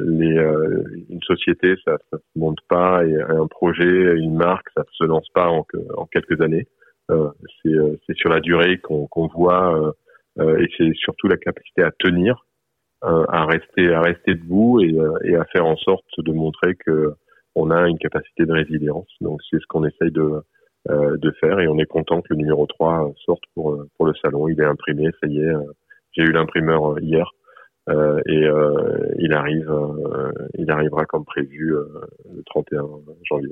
[0.00, 5.28] une société, ça, ça se monte pas, et un projet, une marque, ça se lance
[5.32, 5.64] pas en
[6.10, 6.66] quelques années.
[7.08, 9.94] C'est sur la durée qu'on voit
[10.38, 12.46] euh, et c'est surtout la capacité à tenir,
[13.04, 16.74] euh, à rester à rester debout et, euh, et, à faire en sorte de montrer
[16.74, 17.14] que
[17.54, 19.08] on a une capacité de résilience.
[19.20, 20.42] Donc c'est ce qu'on essaye de
[20.86, 24.48] de faire et on est content que le numéro 3 sorte pour pour le salon.
[24.48, 25.52] Il est imprimé, ça y est.
[26.12, 27.30] J'ai eu l'imprimeur hier.
[27.90, 32.82] Euh, et euh, il arrive, euh, il arrivera comme prévu le 31
[33.28, 33.50] janvier.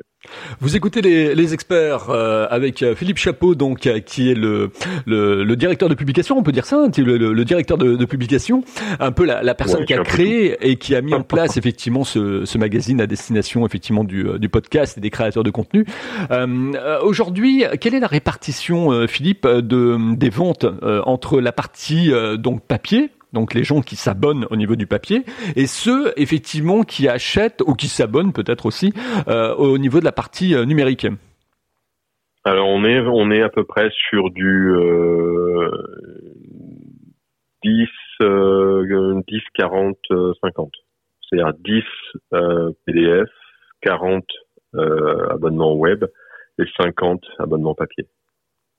[0.58, 4.70] Vous écoutez les, les experts avec Philippe Chapeau, donc qui est le,
[5.04, 8.04] le, le, directeur de publication, on peut dire ça, hein, le, le, directeur de, de,
[8.04, 8.64] publication,
[9.00, 12.04] un peu la, la personne qui a créé et qui a mis en place effectivement
[12.04, 15.84] ce, ce magazine à destination effectivement du, du, podcast et des créateurs de contenu.
[17.02, 23.54] Aujourd'hui, quelle est la répartition, Philippe, de, des ventes entre la partie donc papier donc
[23.54, 25.24] les gens qui s'abonnent au niveau du papier,
[25.56, 28.92] et ceux effectivement qui achètent ou qui s'abonnent peut-être aussi
[29.28, 31.06] euh, au niveau de la partie euh, numérique.
[32.44, 35.70] Alors on est on est à peu près sur du euh,
[37.62, 37.88] 10
[38.20, 39.96] 10 40
[40.42, 40.70] 50.
[41.22, 41.82] C'est-à-dire 10
[42.84, 43.28] PDF,
[43.82, 44.24] 40
[45.30, 46.04] abonnements web
[46.58, 48.06] et 50 abonnements papier.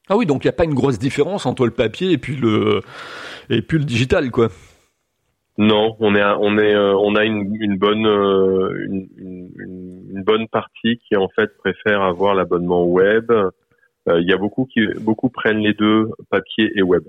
[0.10, 2.36] Ah oui, donc il n'y a pas une grosse différence entre le papier et puis
[2.36, 2.82] le
[3.50, 4.50] et puis le digital, quoi.
[5.58, 10.48] Non, on est on est euh, on a une, une bonne euh, une, une, bonne
[10.48, 13.32] partie qui en fait préfère avoir l'abonnement web.
[13.32, 17.04] Euh, il y a beaucoup qui beaucoup prennent les deux, papier et web.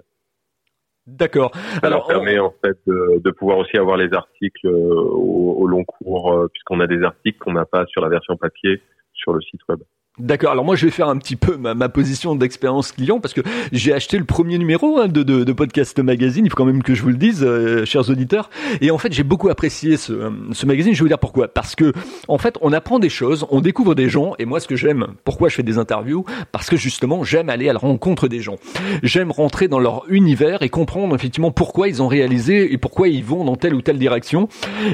[1.06, 1.52] D'accord.
[1.54, 5.66] Ça Alors, leur permet en fait de, de, pouvoir aussi avoir les articles au, au
[5.66, 8.80] long cours, puisqu'on a des articles qu'on n'a pas sur la version papier
[9.12, 9.80] sur le site web.
[10.20, 10.52] D'accord.
[10.52, 13.40] Alors moi, je vais faire un petit peu ma, ma position d'expérience client parce que
[13.72, 16.46] j'ai acheté le premier numéro hein, de, de, de, podcast magazine.
[16.46, 18.48] Il faut quand même que je vous le dise, euh, chers auditeurs.
[18.80, 20.92] Et en fait, j'ai beaucoup apprécié ce, euh, ce, magazine.
[20.92, 21.48] Je vais vous dire pourquoi.
[21.48, 21.92] Parce que
[22.28, 24.34] en fait, on apprend des choses, on découvre des gens.
[24.38, 27.68] Et moi, ce que j'aime, pourquoi je fais des interviews, parce que justement, j'aime aller
[27.68, 28.58] à la rencontre des gens.
[29.02, 33.24] J'aime rentrer dans leur univers et comprendre effectivement pourquoi ils ont réalisé et pourquoi ils
[33.24, 34.48] vont dans telle ou telle direction.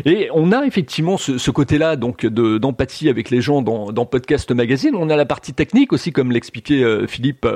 [0.06, 4.50] Et on a effectivement ce, ce côté-là, donc d'empathie avec les gens dans, dans podcast
[4.52, 4.96] magazine.
[5.10, 7.46] On a la partie technique aussi, comme l'expliquait Philippe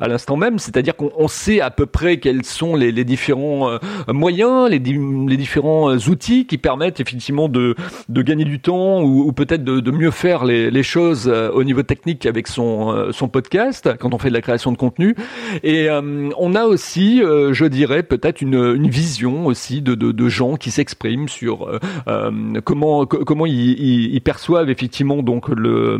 [0.00, 3.78] à l'instant même, c'est-à-dire qu'on sait à peu près quels sont les, différents
[4.08, 7.74] moyens, les, les, différents outils qui permettent effectivement de,
[8.08, 12.26] de gagner du temps ou, peut-être de, mieux faire les, les choses au niveau technique
[12.26, 15.14] avec son, son podcast quand on fait de la création de contenu.
[15.62, 20.70] Et on a aussi, je dirais, peut-être une, une vision aussi de, de, gens qui
[20.70, 21.68] s'expriment sur
[22.08, 25.98] euh, comment comment ils, perçoivent effectivement donc le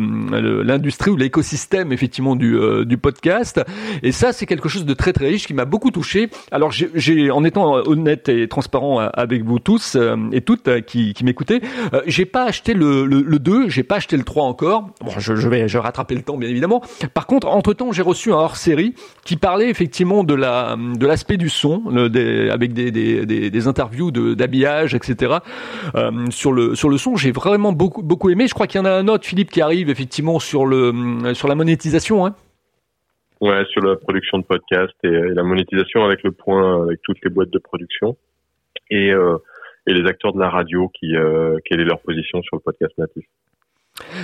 [0.86, 3.60] l'industrie ou l'écosystème effectivement du, euh, du podcast.
[4.04, 6.30] Et ça, c'est quelque chose de très très riche qui m'a beaucoup touché.
[6.52, 11.24] Alors j'ai en étant honnête et transparent avec vous tous euh, et toutes qui, qui
[11.24, 11.60] m'écoutez,
[12.06, 14.90] j'ai pas acheté le, le, le 2, j'ai pas acheté le 3 encore.
[15.00, 16.82] Bon, je, vais je rattraper le temps bien évidemment.
[17.14, 18.94] Par contre, entre temps, j'ai reçu un hors série
[19.24, 21.82] qui parlait effectivement de la de l'aspect du son,
[22.52, 25.36] avec des, des, des, interviews d'habillage, etc.
[25.94, 28.46] Euh, sur le sur le son, j'ai vraiment beaucoup beaucoup aimé.
[28.46, 31.34] Je crois qu'il y en a un autre, Philippe, qui arrive effectivement sur le euh,
[31.34, 32.26] sur la monétisation.
[32.26, 32.34] Hein.
[33.40, 37.30] Ouais, sur la production de podcast et, la monétisation avec le point, avec toutes les
[37.30, 38.16] boîtes de production
[38.90, 39.36] et euh,
[39.86, 41.14] et les acteurs de la radio qui
[41.64, 43.24] quelle est leur position sur le podcast natif.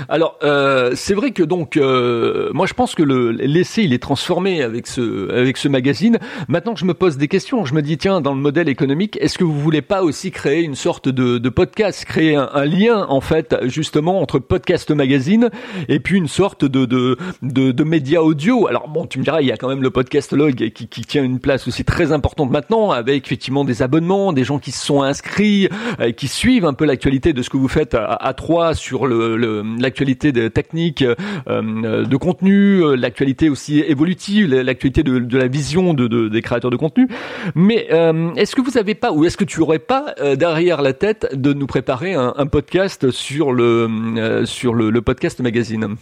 [0.08, 4.02] Alors, euh, c'est vrai que donc, euh, moi, je pense que le l'essai il est
[4.02, 6.18] transformé avec ce avec ce magazine.
[6.48, 7.64] Maintenant, je me pose des questions.
[7.64, 10.62] Je me dis, tiens, dans le modèle économique, est-ce que vous voulez pas aussi créer
[10.62, 15.50] une sorte de, de podcast, créer un, lien en fait, justement, entre podcast magazine
[15.88, 18.66] et puis une sorte de de de, de média audio?
[18.68, 21.00] Alors bon, tu me diras, il y a quand même le podcast log qui, qui
[21.02, 24.84] tient une place aussi très importante maintenant, avec effectivement des abonnements, des gens qui se
[24.84, 25.68] sont inscrits,
[26.00, 28.32] euh, qui suivent un peu l'actualité de ce que vous faites à, à
[28.74, 31.14] sur le, le l'actualité de technique, euh,
[31.48, 36.70] euh, de contenu, euh, l'actualité aussi évolutive, l'actualité de, la vision de, de, des créateurs
[36.70, 37.08] de contenu.
[37.54, 37.88] Mais
[38.36, 41.52] est-ce que vous avez pas, ou est-ce que tu aurais pas derrière la tête de
[41.52, 45.96] nous préparer un, podcast sur le sur le, podcast magazine?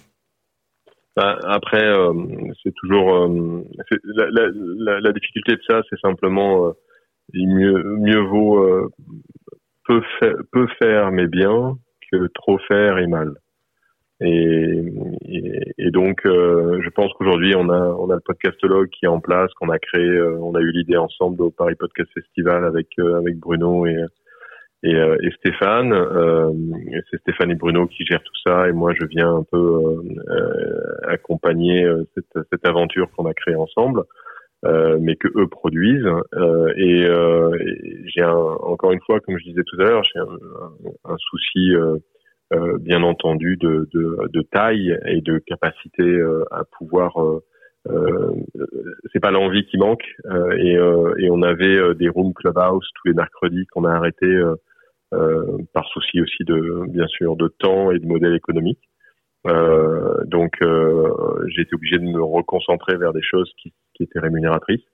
[1.16, 1.92] Bah, après,
[2.62, 3.28] c'est toujours
[4.16, 6.72] la, difficulté de ça, c'est simplement
[7.34, 8.90] mieux mieux vaut
[9.86, 10.02] peu,
[10.52, 11.76] peu faire mais bien
[12.10, 13.34] que trop faire et mal.
[14.22, 14.92] Et,
[15.78, 19.20] et, donc, euh, je pense qu'aujourd'hui, on a, on a le podcastologue qui est en
[19.20, 20.04] place, qu'on a créé.
[20.04, 23.96] Euh, on a eu l'idée ensemble au Paris Podcast Festival avec euh, avec Bruno et
[24.82, 25.92] et, et Stéphane.
[27.10, 30.02] c'est Stéphane et Bruno qui gèrent tout ça, et moi, je viens un peu
[31.06, 34.04] accompagner cette, cette aventure qu'on a créée ensemble.
[34.64, 36.08] mais que eux produisent.
[36.78, 37.06] et,
[38.06, 41.74] j'ai encore une fois, comme je disais tout à l'heure, j'ai un, un, souci
[42.52, 47.44] euh, bien entendu de, de, de, taille et de capacité euh, à pouvoir euh,
[47.88, 48.32] euh,
[49.12, 50.04] c'est pas l'envie qui manque
[50.58, 54.26] et, et, on avait des rooms clubhouse tous les mercredis qu'on a arrêté
[55.72, 58.82] par souci aussi de bien sûr de temps et de modèle économique.
[59.46, 64.84] Donc j'ai été obligé de me reconcentrer vers des choses qui, qui étaient rémunératrices.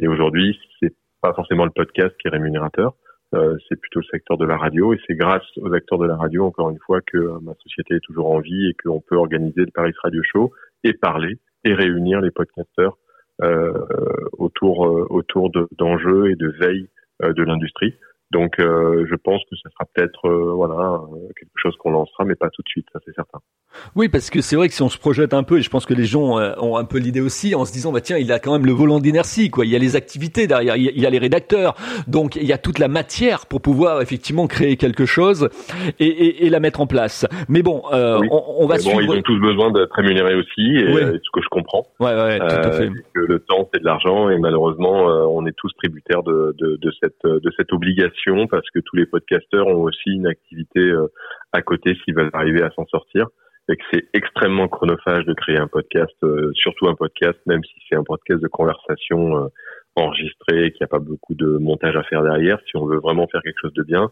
[0.00, 2.94] Et aujourd'hui c'est pas forcément le podcast qui est rémunérateur
[3.34, 6.16] euh, c'est plutôt le secteur de la radio et c'est grâce aux acteurs de la
[6.16, 9.16] radio, encore une fois, que euh, ma société est toujours en vie et qu'on peut
[9.16, 12.96] organiser le Paris Radio Show et parler et réunir les podcasteurs
[13.42, 13.72] euh,
[14.32, 16.88] autour autour d'enjeux et de veille
[17.22, 17.94] de l'industrie.
[18.30, 21.00] Donc, euh, je pense que ce sera peut-être euh, voilà
[21.36, 23.40] quelque chose qu'on lancera, mais pas tout de suite, ça c'est certain.
[23.96, 25.84] Oui, parce que c'est vrai que si on se projette un peu, et je pense
[25.84, 28.30] que les gens euh, ont un peu l'idée aussi, en se disant bah tiens, il
[28.30, 29.64] a quand même le volant d'inertie, quoi.
[29.64, 31.74] Il y a les activités derrière, il y a, les rédacteurs,
[32.06, 35.48] donc il y a toute la matière pour pouvoir effectivement créer quelque chose
[35.98, 37.26] et, et, et la mettre en place.
[37.48, 38.96] Mais bon, on, on, va suivre.
[38.96, 41.84] Bon, ils ont tous besoin d'être rémunérés aussi, et, ce que je comprends.
[41.98, 42.90] Ouais, ouais, tout à fait.
[43.12, 46.92] Que le temps c'est de l'argent, et malheureusement, on est tous tributaires de, de, de
[47.00, 48.19] cette de cette obligation
[48.50, 51.06] parce que tous les podcasteurs ont aussi une activité euh,
[51.52, 53.26] à côté s'ils veulent arriver à s'en sortir
[53.68, 57.74] et que c'est extrêmement chronophage de créer un podcast, euh, surtout un podcast, même si
[57.88, 59.48] c'est un podcast de conversation euh,
[59.96, 62.58] enregistré, qu'il n'y a pas beaucoup de montage à faire derrière.
[62.66, 64.10] Si on veut vraiment faire quelque chose de bien,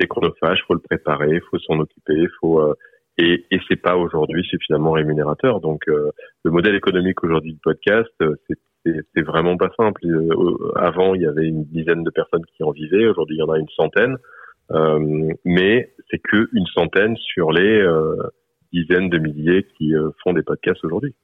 [0.00, 2.74] c'est chronophage, faut le préparer, faut s'en occuper, faut
[3.18, 5.60] et, et c'est pas aujourd'hui suffisamment rémunérateur.
[5.60, 8.58] Donc le modèle économique aujourd'hui du podcast, c'est
[9.14, 10.06] c'est vraiment pas simple.
[10.06, 13.06] Euh, avant, il y avait une dizaine de personnes qui en vivaient.
[13.06, 14.16] Aujourd'hui, il y en a une centaine.
[14.70, 18.16] Euh, mais c'est que une centaine sur les euh,
[18.72, 21.14] dizaines de milliers qui font des podcasts aujourd'hui.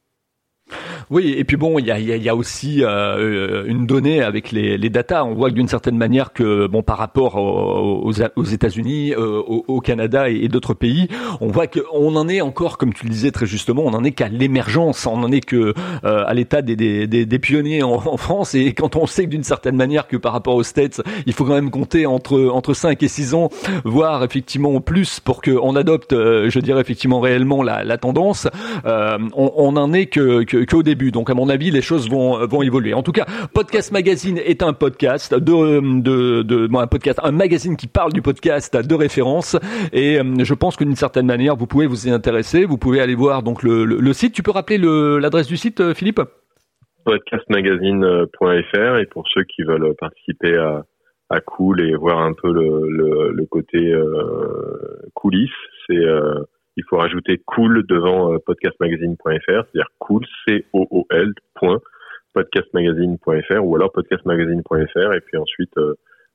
[1.11, 4.79] Oui, et puis bon, il y a, y a, aussi euh, une donnée avec les,
[4.79, 5.25] les datas.
[5.25, 9.81] On voit que d'une certaine manière que bon, par rapport aux, aux États-Unis, euh, au,
[9.81, 11.09] Canada et, d'autres pays,
[11.41, 14.13] on voit qu'on en est encore, comme tu le disais très justement, on en est
[14.13, 18.55] qu'à l'émergence, on en est que euh, l'état des, des, des, pionniers en, en, France.
[18.55, 21.45] Et quand on sait que d'une certaine manière que par rapport aux States, il faut
[21.45, 23.51] quand même compter entre entre 5 et 6 ans,
[23.85, 28.49] voire effectivement plus pour qu'on adopte, je dirais effectivement réellement la, la tendance,
[28.85, 32.63] on, on en est que, que qu'au Donc à mon avis, les choses vont vont
[32.63, 32.95] évoluer.
[32.95, 37.77] En tout cas, Podcast Magazine est un podcast de de, de un podcast, un magazine
[37.77, 39.57] qui parle du podcast de référence.
[39.93, 42.65] Et euh, je pense que d'une certaine manière, vous pouvez vous y intéresser.
[42.65, 44.35] Vous pouvez aller voir donc le, le, site.
[44.35, 46.21] Tu peux rappeler l'adresse du site, euh, Philippe?
[47.05, 50.85] Podcastmagazine.fr et pour ceux qui veulent participer à,
[51.31, 55.05] à Cool et voir un peu le, le, côté euh,
[55.87, 56.43] c'est euh,
[56.77, 61.33] il faut rajouter cool devant euh, podcastmagazine.fr, c'est-à-dire cool, C-O-O-L,
[63.61, 65.95] ou alors podcastmagazine.fr et puis ensuite euh,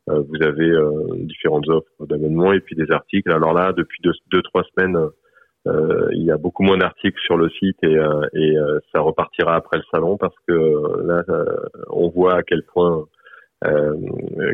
[0.10, 0.72] euh, vous avez
[1.26, 3.32] différentes offres d'abonnement et puis des articles.
[3.32, 4.98] Alors là, depuis deux, deux trois semaines,
[5.66, 7.98] il y a beaucoup moins d'articles sur le site et,
[8.34, 8.56] et
[8.92, 11.24] ça repartira après le salon parce que là,
[11.90, 13.06] on voit à quel point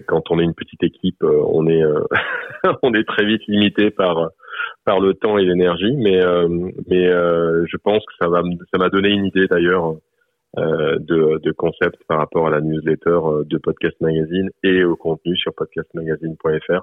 [0.08, 1.84] quand on est une petite équipe, on est
[2.84, 4.32] on est très vite limité par
[4.86, 6.48] par le temps et l'énergie, mais euh,
[6.88, 8.41] mais euh, je pense que ça va
[8.72, 9.96] ça m'a donné une idée d'ailleurs
[10.58, 15.54] euh, de, concept par rapport à la newsletter de Podcast Magazine et au contenu sur
[15.54, 16.82] podcastmagazine.fr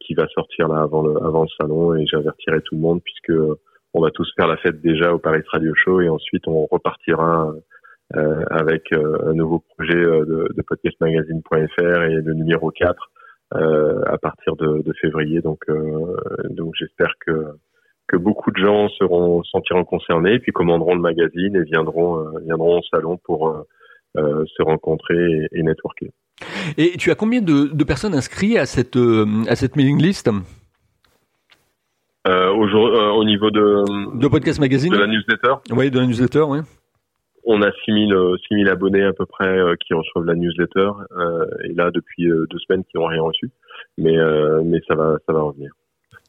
[0.00, 3.38] qui va sortir là avant le avant le salon et j'avertirai tout le monde puisque
[3.94, 7.52] on va tous faire la fête déjà au Paris Radio Show et ensuite on repartira
[8.50, 13.17] avec un nouveau projet de, de podcastmagazine.fr et le numéro 4 euh,
[13.52, 15.40] à partir de, de février.
[15.40, 16.16] Donc, euh,
[16.50, 17.46] donc j'espère que
[18.06, 22.78] que beaucoup de gens seront sentiront concernés, puis commanderont le magazine et viendront euh, viendront
[22.78, 23.64] au salon pour
[24.16, 26.10] se rencontrer et, networker.
[26.76, 28.98] Et tu as combien de, de personnes inscrites à cette
[29.48, 30.28] à cette mailing list?
[32.26, 35.54] Euh, au, au, niveau de de podcast magazine de la newsletter?
[35.70, 36.58] Oui, de la newsletter, oui
[37.44, 38.14] on a 6000
[38.48, 42.24] 6000 euh, abonnés à peu près euh, qui reçoivent la newsletter euh, et là depuis
[42.26, 43.50] deux semaines qui n'ont rien reçu
[43.96, 44.16] mais
[44.64, 45.72] mais ça va ça va revenir.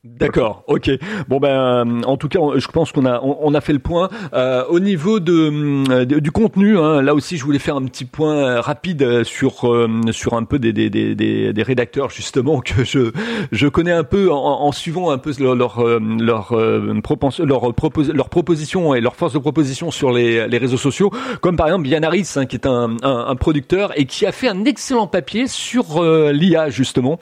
[0.06, 0.92] D'accord, ok.
[1.28, 4.08] Bon ben, en tout cas, je pense qu'on a on, a fait le point.
[4.34, 8.62] Euh, au niveau de, du contenu, hein, là aussi, je voulais faire un petit point
[8.62, 9.78] rapide sur
[10.12, 13.12] sur un peu des, des, des, des, rédacteurs justement que je
[13.52, 18.30] je connais un peu en, en suivant un peu leur leur leur, leur, propos, leur
[18.30, 22.06] proposition et leur force de proposition sur les, les réseaux sociaux, comme par exemple Yann
[22.06, 26.02] hein, qui est un, un, un, producteur et qui a fait un excellent papier sur
[26.32, 27.20] l'IA justement.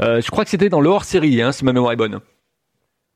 [0.00, 2.17] Euh, je crois que c'était dans le série, hein, si ma mémoire est bonne.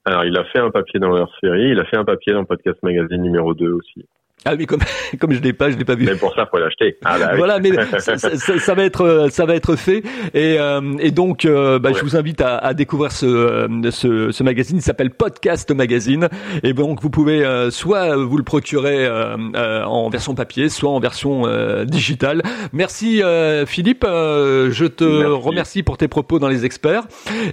[0.05, 2.45] Alors, il a fait un papier dans leur série, il a fait un papier dans
[2.45, 4.07] Podcast Magazine numéro 2 aussi.
[4.45, 4.81] Ah oui, comme
[5.21, 6.05] comme je l'ai pas, je l'ai pas vu.
[6.05, 6.97] Mais pour ça, faut l'acheter.
[7.05, 10.03] Ah bah Voilà, mais ça, ça, ça, va être ça va être fait
[10.35, 14.33] et euh, et donc euh, bah, je vous invite à, à découvrir ce, euh, ce,
[14.33, 14.79] ce magazine.
[14.79, 16.29] Il s'appelle Podcast Magazine
[16.63, 21.45] et donc vous pouvez soit vous le procurer en version papier, soit en version
[21.85, 22.43] digitale.
[22.73, 23.23] Merci
[23.67, 27.05] Philippe, je te remercie pour tes propos dans les experts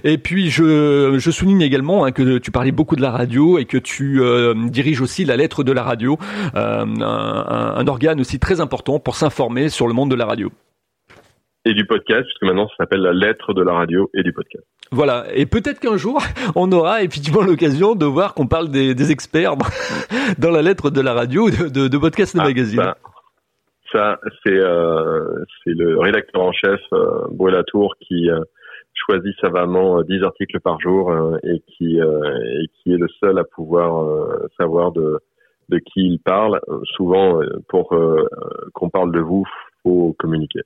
[0.04, 3.64] et puis je je souligne également hein, que tu parlais beaucoup de la radio et
[3.64, 4.20] que tu
[4.70, 6.18] diriges aussi la lettre de la radio.
[6.79, 10.50] Euh, un, organe aussi très important pour s'informer sur le monde de la radio.
[11.64, 14.64] Et du podcast, puisque maintenant ça s'appelle la lettre de la radio et du podcast.
[14.92, 16.22] Voilà, et peut-être qu'un jour,
[16.56, 19.54] on aura effectivement l'occasion de voir qu'on parle des, experts
[20.38, 22.82] dans la lettre de la radio, de, de, podcast de ah, magazine.
[23.92, 28.40] Ça, c'est euh, le rédacteur en chef, euh, Latour, qui euh,
[28.94, 31.12] choisit savamment 10 articles par jour
[31.42, 34.04] et, qui, et qui est le seul à pouvoir
[34.58, 35.18] savoir de
[35.70, 36.60] de qui il parle.
[36.68, 38.26] Euh, souvent, euh, pour euh,
[38.74, 39.44] qu'on parle de vous,
[39.82, 40.60] faut communiquer.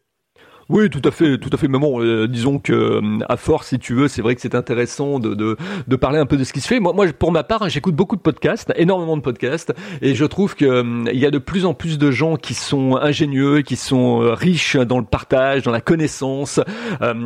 [0.69, 1.69] Oui, tout à fait, tout à fait.
[1.69, 4.55] Mais bon, euh, disons que euh, à force, si tu veux, c'est vrai que c'est
[4.55, 6.81] intéressant de, de, de parler un peu de ce qui se fait.
[6.81, 10.25] Moi, moi, pour ma part, hein, j'écoute beaucoup de podcasts, énormément de podcasts, et je
[10.25, 13.61] trouve que euh, il y a de plus en plus de gens qui sont ingénieux,
[13.61, 16.61] qui sont riches dans le partage, dans la connaissance,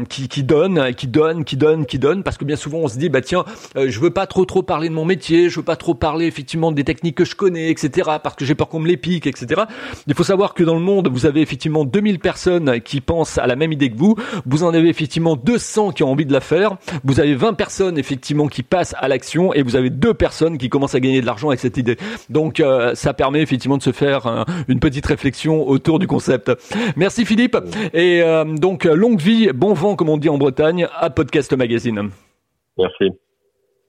[0.09, 2.98] qui, qui donnent, qui donnent, qui donnent, qui donnent, parce que bien souvent, on se
[2.98, 3.44] dit, bah tiens,
[3.77, 6.72] je veux pas trop trop parler de mon métier, je veux pas trop parler effectivement
[6.72, 9.62] des techniques que je connais, etc., parce que j'ai peur qu'on me les pique, etc.
[10.07, 13.46] Il faut savoir que dans le monde, vous avez effectivement 2000 personnes qui pensent à
[13.46, 14.14] la même idée que vous.
[14.46, 16.76] Vous en avez effectivement 200 qui ont envie de la faire.
[17.04, 20.68] Vous avez 20 personnes effectivement qui passent à l'action et vous avez deux personnes qui
[20.68, 21.96] commencent à gagner de l'argent avec cette idée.
[22.30, 26.52] Donc euh, ça permet effectivement de se faire euh, une petite réflexion autour du concept.
[26.96, 27.56] Merci Philippe
[27.92, 32.10] et euh, donc longue vie, bon vent comme on dit en Bretagne à Podcast Magazine.
[32.78, 33.27] Merci.